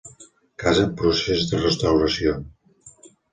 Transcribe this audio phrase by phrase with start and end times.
[0.61, 2.35] Casa en procés de restauració.